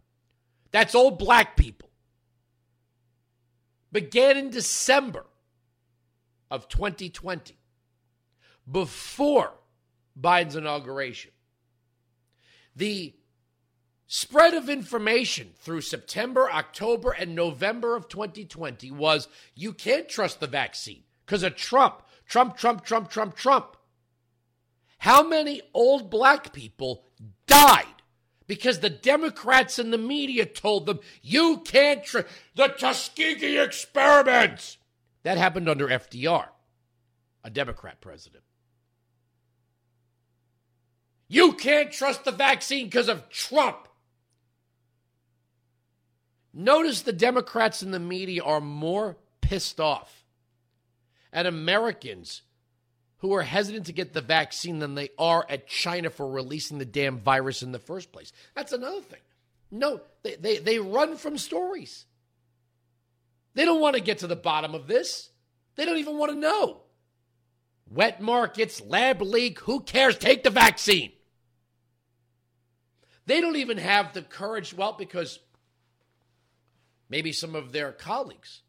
That's 0.73 0.95
old 0.95 1.19
black 1.19 1.57
people. 1.57 1.89
Began 3.91 4.37
in 4.37 4.51
December 4.51 5.25
of 6.51 6.69
2020 6.69 7.57
before 8.71 9.55
Biden's 10.21 10.55
inauguration. 10.55 11.31
The 12.77 13.15
spread 14.09 14.55
of 14.55 14.69
information 14.69 15.51
through 15.59 15.83
September, 15.83 16.51
October, 16.51 17.13
and 17.13 17.35
November 17.35 17.95
of 17.95 18.09
2020 18.09 18.91
was 18.91 19.29
you 19.55 19.73
can't 19.73 20.09
trust 20.09 20.41
the 20.41 20.47
vaccine 20.47 21.05
because 21.25 21.45
of 21.45 21.55
Trump. 21.55 22.03
Trump, 22.27 22.57
Trump, 22.57 22.85
Trump, 22.85 23.09
Trump, 23.11 23.37
Trump. 23.37 23.77
How 24.99 25.23
many 25.23 25.63
old 25.73 26.11
black 26.11 26.53
people 26.53 27.05
died 27.47 27.85
because 28.47 28.81
the 28.81 28.91
Democrats 28.91 29.79
and 29.79 29.93
the 29.93 29.99
media 29.99 30.45
told 30.45 30.87
them 30.87 31.01
you 31.23 31.59
can't 31.59 32.03
trust 32.03 32.27
the 32.55 32.69
Tuskegee 32.69 33.59
experiments? 33.59 34.79
That 35.23 35.39
happened 35.39 35.69
under 35.69 35.87
FDR, 35.87 36.47
a 37.45 37.51
Democrat 37.51 38.01
president. 38.01 38.45
You 41.29 41.53
can't 41.53 41.93
trust 41.93 42.25
the 42.25 42.33
vaccine 42.33 42.87
because 42.87 43.09
of 43.09 43.29
Trump. 43.29 43.88
Notice 46.53 47.03
the 47.03 47.13
Democrats 47.13 47.83
and 47.83 47.93
the 47.93 48.01
media 48.01 48.43
are 48.43 48.61
more 48.61 49.17
pissed 49.41 49.81
off 49.81 50.25
at 51.33 51.47
Americans 51.47 52.43
who 53.19 53.35
are 53.35 53.43
hesitant 53.43 53.87
to 53.87 53.93
get 53.93 54.13
the 54.13 54.21
vaccine 54.21 54.79
than 54.79 54.95
they 54.95 55.11
are 55.19 55.45
at 55.49 55.67
China 55.67 56.09
for 56.09 56.31
releasing 56.31 56.79
the 56.79 56.85
damn 56.85 57.19
virus 57.19 57.63
in 57.63 57.73
the 57.73 57.79
first 57.79 58.13
place. 58.13 58.33
That's 58.55 58.73
another 58.73 59.01
thing. 59.01 59.21
No, 59.71 60.01
they, 60.23 60.37
they, 60.37 60.59
they 60.59 60.79
run 60.79 61.17
from 61.17 61.37
stories. 61.37 62.07
They 63.55 63.65
don't 63.65 63.81
want 63.81 63.97
to 63.97 64.03
get 64.03 64.19
to 64.19 64.27
the 64.27 64.37
bottom 64.37 64.75
of 64.75 64.87
this. 64.87 65.31
They 65.75 65.85
don't 65.85 65.99
even 65.99 66.17
want 66.17 66.33
to 66.33 66.39
know. 66.39 66.83
Wet 67.91 68.21
markets, 68.21 68.81
lab 68.81 69.21
leak, 69.21 69.61
who 69.61 69.81
cares? 69.81 70.17
Take 70.17 70.45
the 70.45 70.51
vaccine. 70.51 71.13
They 73.27 73.41
don't 73.41 73.57
even 73.57 73.79
have 73.79 74.13
the 74.13 74.23
courage, 74.23 74.75
well, 74.75 74.95
because 74.99 75.39
maybe 77.09 77.33
some 77.33 77.55
of 77.55 77.73
their 77.73 77.93
colleagues. 77.93 78.63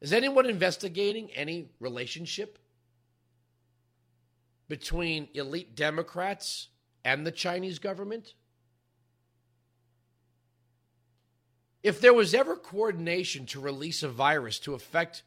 Is 0.00 0.12
anyone 0.12 0.46
investigating 0.46 1.30
any 1.32 1.70
relationship 1.78 2.58
between 4.68 5.28
elite 5.34 5.74
Democrats 5.74 6.68
and 7.04 7.26
the 7.26 7.32
Chinese 7.32 7.78
government? 7.78 8.34
If 11.82 12.00
there 12.00 12.14
was 12.14 12.34
ever 12.34 12.56
coordination 12.56 13.46
to 13.46 13.60
release 13.60 14.02
a 14.02 14.08
virus 14.08 14.58
to 14.60 14.74
affect 14.74 15.22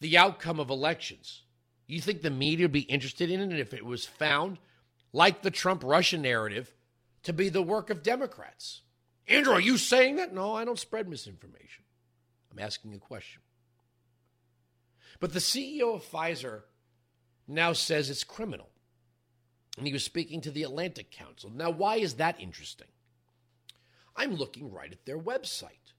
the 0.00 0.18
outcome 0.18 0.58
of 0.58 0.70
elections, 0.70 1.42
you 1.86 2.00
think 2.00 2.22
the 2.22 2.30
media 2.30 2.64
would 2.64 2.72
be 2.72 2.80
interested 2.80 3.30
in 3.30 3.40
it 3.52 3.58
if 3.58 3.72
it 3.72 3.84
was 3.84 4.04
found 4.04 4.58
like 5.12 5.42
the 5.42 5.50
Trump 5.50 5.84
Russia 5.84 6.18
narrative, 6.18 6.74
to 7.22 7.32
be 7.32 7.48
the 7.48 7.62
work 7.62 7.90
of 7.90 8.02
Democrats. 8.02 8.80
Andrew, 9.28 9.52
are 9.52 9.60
you 9.60 9.78
saying 9.78 10.16
that? 10.16 10.34
No, 10.34 10.54
I 10.54 10.64
don't 10.64 10.78
spread 10.78 11.08
misinformation. 11.08 11.84
I'm 12.50 12.58
asking 12.58 12.94
a 12.94 12.98
question. 12.98 13.42
But 15.20 15.32
the 15.32 15.38
CEO 15.38 15.94
of 15.94 16.04
Pfizer 16.04 16.62
now 17.46 17.72
says 17.72 18.10
it's 18.10 18.24
criminal. 18.24 18.68
And 19.78 19.86
he 19.86 19.92
was 19.92 20.04
speaking 20.04 20.40
to 20.42 20.50
the 20.50 20.64
Atlantic 20.64 21.10
Council. 21.10 21.50
Now, 21.50 21.70
why 21.70 21.96
is 21.96 22.14
that 22.14 22.40
interesting? 22.40 22.88
I'm 24.14 24.34
looking 24.34 24.70
right 24.70 24.92
at 24.92 25.06
their 25.06 25.18
website, 25.18 25.94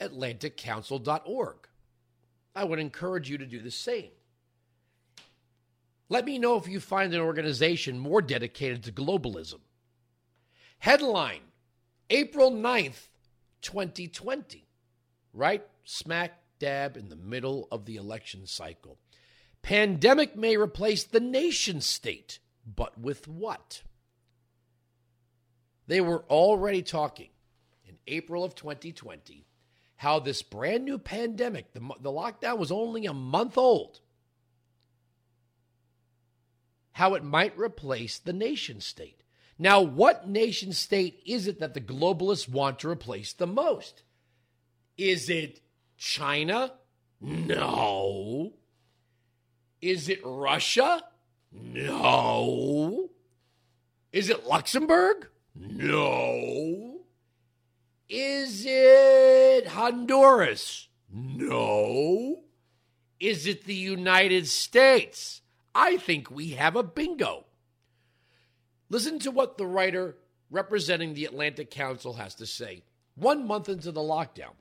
atlanticcouncil.org. 0.00 1.68
I 2.56 2.64
would 2.64 2.78
encourage 2.78 3.30
you 3.30 3.38
to 3.38 3.46
do 3.46 3.60
the 3.60 3.70
same. 3.70 4.10
Let 6.08 6.24
me 6.24 6.38
know 6.38 6.56
if 6.56 6.68
you 6.68 6.80
find 6.80 7.14
an 7.14 7.20
organization 7.20 7.98
more 7.98 8.20
dedicated 8.20 8.84
to 8.84 8.92
globalism. 8.92 9.60
Headline 10.78 11.40
April 12.10 12.50
9th, 12.50 13.08
2020. 13.62 14.66
Right 15.32 15.66
smack 15.84 16.40
dab 16.58 16.96
in 16.96 17.08
the 17.08 17.16
middle 17.16 17.68
of 17.70 17.84
the 17.84 17.96
election 17.96 18.46
cycle. 18.46 18.98
Pandemic 19.62 20.36
may 20.36 20.56
replace 20.56 21.04
the 21.04 21.20
nation 21.20 21.80
state, 21.80 22.38
but 22.66 22.98
with 22.98 23.26
what? 23.26 23.82
They 25.86 26.00
were 26.00 26.24
already 26.30 26.82
talking 26.82 27.30
in 27.84 27.96
April 28.06 28.44
of 28.44 28.54
2020 28.54 29.46
how 29.96 30.18
this 30.18 30.42
brand 30.42 30.84
new 30.84 30.98
pandemic, 30.98 31.72
the, 31.72 31.80
the 32.00 32.10
lockdown 32.10 32.58
was 32.58 32.70
only 32.70 33.06
a 33.06 33.14
month 33.14 33.56
old, 33.56 34.00
how 36.92 37.14
it 37.14 37.24
might 37.24 37.56
replace 37.58 38.18
the 38.18 38.32
nation 38.32 38.80
state. 38.80 39.23
Now, 39.58 39.80
what 39.80 40.28
nation 40.28 40.72
state 40.72 41.20
is 41.24 41.46
it 41.46 41.60
that 41.60 41.74
the 41.74 41.80
globalists 41.80 42.48
want 42.48 42.80
to 42.80 42.88
replace 42.88 43.32
the 43.32 43.46
most? 43.46 44.02
Is 44.96 45.30
it 45.30 45.60
China? 45.96 46.72
No. 47.20 48.52
Is 49.80 50.08
it 50.08 50.20
Russia? 50.24 51.04
No. 51.52 53.10
Is 54.12 54.28
it 54.28 54.46
Luxembourg? 54.46 55.28
No. 55.54 57.00
Is 58.08 58.64
it 58.66 59.68
Honduras? 59.68 60.88
No. 61.12 62.42
Is 63.20 63.46
it 63.46 63.64
the 63.64 63.74
United 63.74 64.46
States? 64.48 65.42
I 65.74 65.96
think 65.96 66.30
we 66.30 66.50
have 66.50 66.76
a 66.76 66.82
bingo. 66.82 67.46
Listen 68.90 69.18
to 69.20 69.30
what 69.30 69.58
the 69.58 69.66
writer 69.66 70.16
representing 70.50 71.14
the 71.14 71.24
Atlantic 71.24 71.70
Council 71.70 72.14
has 72.14 72.34
to 72.36 72.46
say 72.46 72.82
one 73.14 73.46
month 73.46 73.68
into 73.68 73.92
the 73.92 74.00
lockdown. 74.00 74.52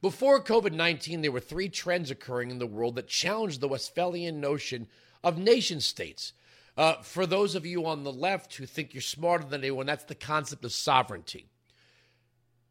Before 0.00 0.42
COVID 0.42 0.72
19, 0.72 1.22
there 1.22 1.32
were 1.32 1.40
three 1.40 1.68
trends 1.68 2.10
occurring 2.10 2.50
in 2.50 2.58
the 2.58 2.66
world 2.66 2.96
that 2.96 3.08
challenged 3.08 3.60
the 3.60 3.68
Westphalian 3.68 4.40
notion 4.40 4.86
of 5.22 5.38
nation 5.38 5.80
states. 5.80 6.32
Uh, 6.76 6.94
for 7.02 7.24
those 7.24 7.54
of 7.54 7.64
you 7.64 7.86
on 7.86 8.04
the 8.04 8.12
left 8.12 8.54
who 8.56 8.66
think 8.66 8.92
you're 8.92 9.00
smarter 9.00 9.44
than 9.44 9.62
anyone, 9.62 9.86
that's 9.86 10.04
the 10.04 10.14
concept 10.14 10.64
of 10.64 10.72
sovereignty. 10.72 11.48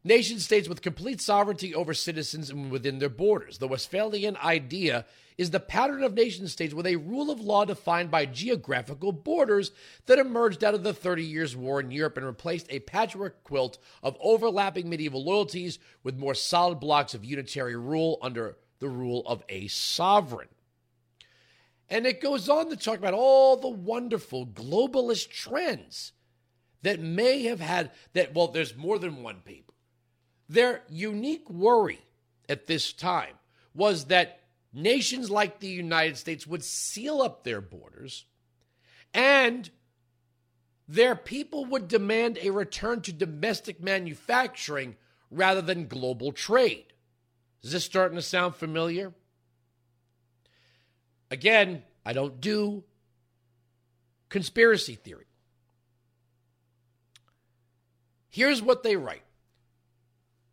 Nation 0.06 0.38
states 0.38 0.68
with 0.68 0.82
complete 0.82 1.22
sovereignty 1.22 1.74
over 1.74 1.94
citizens 1.94 2.50
and 2.50 2.70
within 2.70 2.98
their 2.98 3.08
borders. 3.08 3.56
The 3.56 3.68
Westphalian 3.68 4.36
idea 4.36 5.06
is 5.38 5.50
the 5.50 5.58
pattern 5.58 6.02
of 6.02 6.12
nation 6.12 6.46
states 6.46 6.74
with 6.74 6.86
a 6.86 6.96
rule 6.96 7.30
of 7.30 7.40
law 7.40 7.64
defined 7.64 8.10
by 8.10 8.26
geographical 8.26 9.12
borders 9.12 9.72
that 10.04 10.18
emerged 10.18 10.62
out 10.62 10.74
of 10.74 10.84
the 10.84 10.92
Thirty 10.92 11.24
Years' 11.24 11.56
War 11.56 11.80
in 11.80 11.90
Europe 11.90 12.18
and 12.18 12.26
replaced 12.26 12.66
a 12.68 12.80
patchwork 12.80 13.42
quilt 13.44 13.78
of 14.02 14.16
overlapping 14.20 14.90
medieval 14.90 15.24
loyalties 15.24 15.78
with 16.02 16.18
more 16.18 16.34
solid 16.34 16.78
blocks 16.80 17.14
of 17.14 17.24
unitary 17.24 17.74
rule 17.74 18.18
under 18.20 18.58
the 18.80 18.88
rule 18.88 19.22
of 19.26 19.42
a 19.48 19.68
sovereign. 19.68 20.48
And 21.88 22.06
it 22.06 22.20
goes 22.20 22.48
on 22.48 22.68
to 22.68 22.76
talk 22.76 22.98
about 22.98 23.14
all 23.14 23.56
the 23.56 23.68
wonderful 23.68 24.46
globalist 24.46 25.30
trends 25.30 26.12
that 26.82 27.00
may 27.00 27.44
have 27.44 27.60
had 27.60 27.90
that, 28.12 28.34
well, 28.34 28.48
there's 28.48 28.76
more 28.76 28.98
than 28.98 29.22
one 29.22 29.40
paper. 29.40 29.73
Their 30.48 30.82
unique 30.88 31.48
worry 31.48 32.00
at 32.48 32.66
this 32.66 32.92
time 32.92 33.34
was 33.74 34.06
that 34.06 34.40
nations 34.72 35.30
like 35.30 35.60
the 35.60 35.68
United 35.68 36.16
States 36.16 36.46
would 36.46 36.62
seal 36.62 37.22
up 37.22 37.44
their 37.44 37.60
borders 37.60 38.24
and 39.12 39.70
their 40.86 41.14
people 41.14 41.64
would 41.64 41.88
demand 41.88 42.38
a 42.42 42.50
return 42.50 43.00
to 43.02 43.12
domestic 43.12 43.82
manufacturing 43.82 44.96
rather 45.30 45.62
than 45.62 45.86
global 45.86 46.32
trade. 46.32 46.92
Is 47.62 47.72
this 47.72 47.84
starting 47.84 48.16
to 48.16 48.22
sound 48.22 48.56
familiar? 48.56 49.14
Again, 51.30 51.82
I 52.04 52.12
don't 52.12 52.40
do 52.40 52.84
conspiracy 54.28 54.94
theory. 54.94 55.26
Here's 58.28 58.60
what 58.60 58.82
they 58.82 58.96
write 58.96 59.22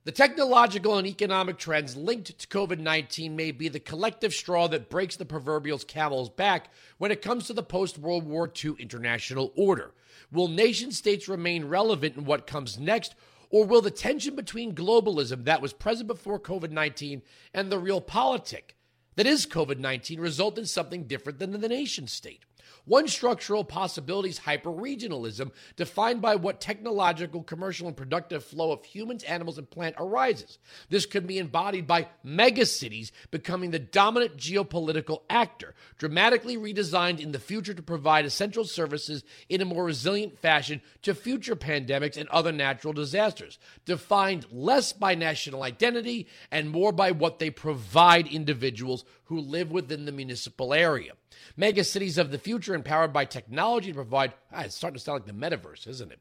the 0.04 0.12
technological 0.12 0.98
and 0.98 1.06
economic 1.06 1.60
trends 1.60 1.96
linked 1.96 2.40
to 2.40 2.48
COVID 2.48 2.80
19 2.80 3.36
may 3.36 3.52
be 3.52 3.70
the 3.70 3.80
collective 3.80 4.34
straw 4.34 4.68
that 4.68 4.90
breaks 4.90 5.16
the 5.16 5.26
proverbial 5.26 5.78
camel's 5.78 6.30
back 6.30 6.70
when 6.98 7.12
it 7.12 7.22
comes 7.22 7.46
to 7.46 7.54
the 7.54 7.62
post 7.62 8.00
World 8.00 8.26
War 8.26 8.52
II 8.64 8.74
international 8.80 9.54
order. 9.56 9.94
Will 10.32 10.48
nation 10.48 10.92
states 10.92 11.28
remain 11.28 11.66
relevant 11.66 12.18
in 12.18 12.26
what 12.26 12.48
comes 12.48 12.80
next, 12.80 13.14
or 13.52 13.64
will 13.64 13.82
the 13.82 13.92
tension 13.92 14.36
between 14.36 14.74
globalism 14.74 15.46
that 15.46 15.62
was 15.62 15.72
present 15.72 16.08
before 16.08 16.40
COVID 16.40 16.72
19 16.72 17.22
and 17.54 17.72
the 17.72 17.80
realpolitik 17.80 18.74
that 19.18 19.28
is 19.28 19.46
COVID 19.46 19.78
19 19.78 20.20
result 20.20 20.58
in 20.58 20.66
something 20.66 21.04
different 21.04 21.38
than 21.38 21.52
the 21.52 21.70
nation 21.70 22.08
state? 22.08 22.42
One 22.86 23.08
structural 23.08 23.64
possibility 23.64 24.30
is 24.30 24.40
hyperregionalism, 24.40 25.52
defined 25.76 26.22
by 26.22 26.36
what 26.36 26.62
technological, 26.62 27.44
commercial, 27.44 27.88
and 27.88 27.96
productive 27.96 28.44
flow 28.44 28.72
of 28.72 28.84
humans, 28.84 29.24
animals, 29.24 29.58
and 29.58 29.70
plant 29.70 29.96
arises. 30.00 30.58
This 30.90 31.06
could 31.06 31.28
be 31.28 31.38
embodied 31.38 31.88
by 31.88 32.08
megacities 32.26 33.12
becoming 33.30 33.72
the 33.72 33.80
dominant 33.80 34.38
geopolitical 34.38 35.22
actor, 35.30 35.76
dramatically 35.98 36.58
redesigned 36.58 37.20
in 37.20 37.32
the 37.32 37.40
future 37.40 37.74
to 37.74 37.84
provide 37.84 38.26
essential 38.26 38.66
services 38.66 39.24
in 39.48 39.62
a 39.62 39.66
more 39.66 39.86
resilient 39.86 40.40
fashion 40.40 40.82
to 41.04 41.14
future 41.14 41.56
pandemics 41.56 42.18
and 42.18 42.30
other 42.30 42.52
natural 42.52 42.94
disasters, 42.94 43.60
defined 43.86 44.46
less 44.52 44.92
by 44.94 45.16
national 45.16 45.64
identity 45.64 46.28
and 46.52 46.70
more 46.70 46.92
by 46.92 47.12
what 47.12 47.40
they 47.40 47.50
provide 47.50 48.28
individuals 48.28 49.06
who 49.26 49.40
live 49.40 49.72
within 49.72 50.06
the 50.06 50.12
municipal 50.12 50.74
area. 50.74 51.14
Mega 51.58 51.84
cities 51.84 52.18
of 52.18 52.32
the 52.32 52.38
future 52.38 52.74
empowered 52.74 53.14
by 53.14 53.26
technology 53.26 53.92
to 53.92 53.96
provide, 53.96 54.34
ah, 54.52 54.62
it's 54.62 54.76
starting 54.76 54.98
to 54.98 55.04
sound 55.04 55.26
like 55.26 55.28
the 55.28 55.34
metaverse, 55.34 55.88
isn't 55.88 56.12
it? 56.12 56.20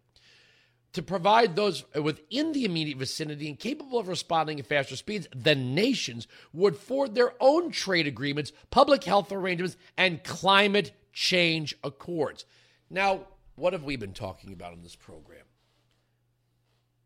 To 0.94 1.02
provide 1.02 1.54
those 1.54 1.84
within 1.94 2.52
the 2.52 2.64
immediate 2.64 2.98
vicinity 2.98 3.48
and 3.48 3.58
capable 3.58 3.98
of 3.98 4.08
responding 4.08 4.58
at 4.58 4.66
faster 4.66 4.96
speeds, 4.96 5.28
the 5.34 5.54
nations 5.54 6.26
would 6.52 6.76
forward 6.76 7.14
their 7.14 7.32
own 7.40 7.70
trade 7.70 8.08
agreements, 8.08 8.52
public 8.70 9.04
health 9.04 9.30
arrangements, 9.30 9.76
and 9.96 10.24
climate 10.24 10.92
change 11.12 11.76
accords. 11.84 12.44
Now, 12.90 13.26
what 13.54 13.72
have 13.72 13.84
we 13.84 13.96
been 13.96 14.14
talking 14.14 14.52
about 14.52 14.72
in 14.72 14.82
this 14.82 14.96
program? 14.96 15.44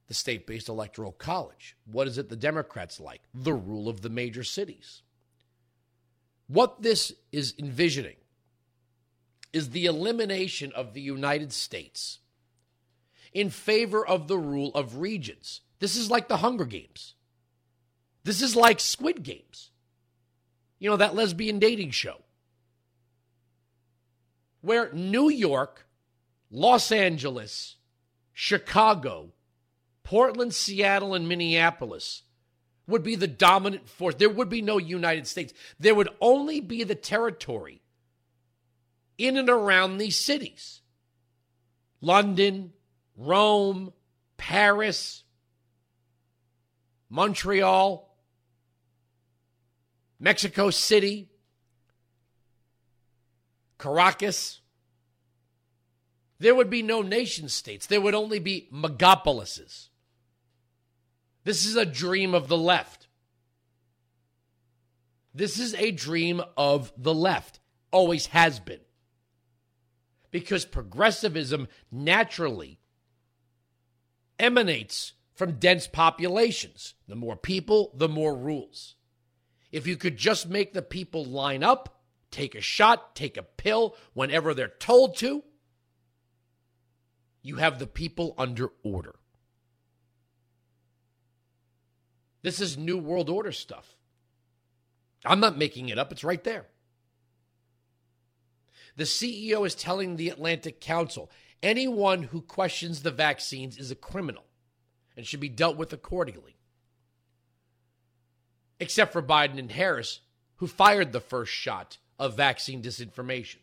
The 0.06 0.14
state 0.14 0.46
based 0.46 0.68
electoral 0.68 1.12
college. 1.12 1.76
What 1.84 2.06
is 2.06 2.16
it 2.16 2.28
the 2.28 2.36
Democrats 2.36 3.00
like? 3.00 3.22
The 3.34 3.54
rule 3.54 3.88
of 3.88 4.00
the 4.00 4.10
major 4.10 4.44
cities. 4.44 5.02
What 6.54 6.82
this 6.82 7.12
is 7.32 7.52
envisioning 7.58 8.14
is 9.52 9.70
the 9.70 9.86
elimination 9.86 10.70
of 10.72 10.94
the 10.94 11.00
United 11.00 11.52
States 11.52 12.20
in 13.32 13.50
favor 13.50 14.06
of 14.06 14.28
the 14.28 14.38
rule 14.38 14.70
of 14.72 14.98
regions. 14.98 15.62
This 15.80 15.96
is 15.96 16.12
like 16.12 16.28
the 16.28 16.36
Hunger 16.36 16.64
Games. 16.64 17.16
This 18.22 18.40
is 18.40 18.54
like 18.54 18.78
Squid 18.78 19.24
Games. 19.24 19.72
You 20.78 20.90
know, 20.90 20.96
that 20.96 21.16
lesbian 21.16 21.58
dating 21.58 21.90
show. 21.90 22.18
Where 24.60 24.92
New 24.92 25.28
York, 25.28 25.88
Los 26.52 26.92
Angeles, 26.92 27.78
Chicago, 28.32 29.32
Portland, 30.04 30.54
Seattle, 30.54 31.14
and 31.14 31.28
Minneapolis 31.28 32.22
would 32.86 33.02
be 33.02 33.16
the 33.16 33.26
dominant 33.26 33.88
force. 33.88 34.14
There 34.16 34.30
would 34.30 34.48
be 34.48 34.62
no 34.62 34.78
United 34.78 35.26
States. 35.26 35.52
There 35.78 35.94
would 35.94 36.08
only 36.20 36.60
be 36.60 36.84
the 36.84 36.94
territory 36.94 37.80
in 39.16 39.36
and 39.36 39.48
around 39.48 39.98
these 39.98 40.16
cities 40.16 40.80
London, 42.00 42.72
Rome, 43.16 43.92
Paris, 44.36 45.24
Montreal, 47.08 48.14
Mexico 50.18 50.70
City, 50.70 51.30
Caracas. 53.78 54.60
There 56.40 56.54
would 56.54 56.68
be 56.68 56.82
no 56.82 57.00
nation 57.00 57.48
states. 57.48 57.86
There 57.86 58.00
would 58.00 58.14
only 58.14 58.38
be 58.38 58.68
megapolises. 58.72 59.88
This 61.44 61.66
is 61.66 61.76
a 61.76 61.84
dream 61.84 62.34
of 62.34 62.48
the 62.48 62.56
left. 62.56 63.06
This 65.34 65.58
is 65.58 65.74
a 65.74 65.90
dream 65.90 66.40
of 66.56 66.92
the 66.96 67.14
left, 67.14 67.60
always 67.90 68.26
has 68.28 68.60
been. 68.60 68.80
Because 70.30 70.64
progressivism 70.64 71.68
naturally 71.90 72.80
emanates 74.38 75.12
from 75.34 75.58
dense 75.58 75.86
populations. 75.86 76.94
The 77.08 77.16
more 77.16 77.36
people, 77.36 77.92
the 77.94 78.08
more 78.08 78.34
rules. 78.34 78.94
If 79.70 79.86
you 79.86 79.96
could 79.96 80.16
just 80.16 80.48
make 80.48 80.72
the 80.72 80.82
people 80.82 81.24
line 81.24 81.62
up, 81.62 82.00
take 82.30 82.54
a 82.54 82.60
shot, 82.60 83.14
take 83.14 83.36
a 83.36 83.42
pill 83.42 83.96
whenever 84.12 84.54
they're 84.54 84.68
told 84.68 85.16
to, 85.18 85.42
you 87.42 87.56
have 87.56 87.78
the 87.78 87.86
people 87.86 88.34
under 88.38 88.70
order. 88.82 89.16
This 92.44 92.60
is 92.60 92.76
New 92.76 92.98
World 92.98 93.30
Order 93.30 93.52
stuff. 93.52 93.96
I'm 95.24 95.40
not 95.40 95.56
making 95.56 95.88
it 95.88 95.98
up, 95.98 96.12
it's 96.12 96.22
right 96.22 96.44
there. 96.44 96.66
The 98.96 99.04
CEO 99.04 99.66
is 99.66 99.74
telling 99.74 100.16
the 100.16 100.28
Atlantic 100.28 100.78
Council 100.78 101.30
anyone 101.62 102.24
who 102.24 102.42
questions 102.42 103.00
the 103.00 103.10
vaccines 103.10 103.78
is 103.78 103.90
a 103.90 103.96
criminal 103.96 104.44
and 105.16 105.26
should 105.26 105.40
be 105.40 105.48
dealt 105.48 105.78
with 105.78 105.94
accordingly. 105.94 106.58
Except 108.78 109.10
for 109.10 109.22
Biden 109.22 109.58
and 109.58 109.72
Harris, 109.72 110.20
who 110.56 110.66
fired 110.66 111.12
the 111.12 111.20
first 111.20 111.50
shot 111.50 111.96
of 112.18 112.36
vaccine 112.36 112.82
disinformation. 112.82 113.60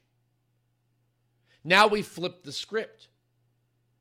Now 1.63 1.85
we 1.85 2.01
flip 2.01 2.41
the 2.41 2.51
script. 2.51 3.09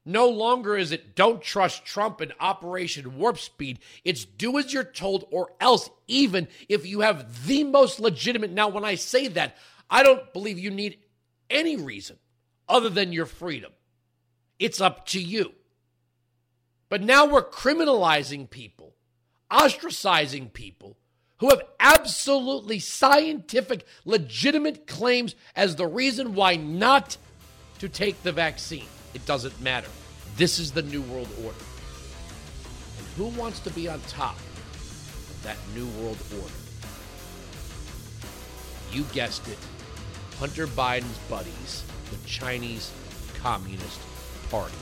No 0.04 0.28
longer 0.28 0.76
is 0.76 0.92
it 0.92 1.14
don't 1.14 1.42
trust 1.42 1.84
Trump 1.84 2.20
and 2.20 2.32
Operation 2.40 3.18
Warp 3.18 3.38
Speed. 3.38 3.80
It's 4.04 4.24
do 4.24 4.58
as 4.58 4.72
you're 4.72 4.84
told 4.84 5.26
or 5.30 5.50
else, 5.60 5.90
even 6.08 6.48
if 6.68 6.86
you 6.86 7.00
have 7.00 7.46
the 7.46 7.64
most 7.64 8.00
legitimate. 8.00 8.50
Now, 8.50 8.68
when 8.68 8.84
I 8.84 8.94
say 8.94 9.28
that, 9.28 9.56
I 9.90 10.02
don't 10.02 10.32
believe 10.32 10.58
you 10.58 10.70
need 10.70 10.98
any 11.50 11.76
reason 11.76 12.16
other 12.68 12.88
than 12.88 13.12
your 13.12 13.26
freedom. 13.26 13.72
It's 14.58 14.80
up 14.80 15.06
to 15.08 15.20
you. 15.20 15.52
But 16.88 17.02
now 17.02 17.26
we're 17.26 17.48
criminalizing 17.48 18.48
people, 18.48 18.94
ostracizing 19.50 20.52
people 20.52 20.96
who 21.38 21.48
have 21.50 21.62
absolutely 21.78 22.78
scientific, 22.78 23.86
legitimate 24.04 24.86
claims 24.86 25.34
as 25.56 25.76
the 25.76 25.86
reason 25.86 26.34
why 26.34 26.56
not 26.56 27.16
to 27.78 27.88
take 27.88 28.22
the 28.22 28.32
vaccine. 28.32 28.86
It 29.14 29.26
doesn't 29.26 29.60
matter. 29.60 29.88
This 30.36 30.58
is 30.58 30.70
the 30.70 30.82
New 30.82 31.02
World 31.02 31.28
Order. 31.44 31.58
And 32.98 33.06
who 33.16 33.26
wants 33.38 33.60
to 33.60 33.70
be 33.70 33.88
on 33.88 34.00
top 34.02 34.36
of 34.36 35.40
that 35.42 35.56
New 35.74 35.86
World 36.02 36.18
Order? 36.40 36.54
You 38.92 39.04
guessed 39.12 39.46
it 39.48 39.58
Hunter 40.38 40.66
Biden's 40.66 41.18
buddies, 41.28 41.84
the 42.10 42.16
Chinese 42.28 42.92
Communist 43.42 44.00
Party. 44.50 44.74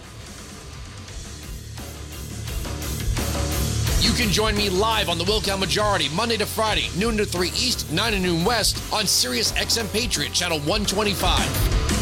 You 4.01 4.12
can 4.12 4.33
join 4.33 4.57
me 4.57 4.71
live 4.71 5.09
on 5.09 5.19
the 5.19 5.25
Wilkow 5.25 5.59
Majority 5.59 6.09
Monday 6.14 6.37
to 6.37 6.47
Friday, 6.47 6.88
noon 6.97 7.17
to 7.17 7.25
3 7.25 7.49
East, 7.49 7.91
9 7.93 8.12
to 8.12 8.19
noon 8.19 8.45
West 8.45 8.81
on 8.93 9.07
Sirius 9.07 9.53
XM 9.53 9.93
Patriot 9.93 10.33
Channel 10.33 10.59
125. 10.61 11.97